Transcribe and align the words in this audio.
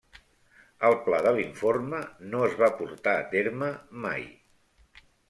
El 0.87 0.95
pla 1.07 1.19
de 1.25 1.33
l'informe 1.35 1.99
no 2.31 2.39
es 2.47 2.55
va 2.63 2.71
portar 2.79 3.13
a 3.19 3.29
terme 3.35 3.69
mai. 4.07 4.25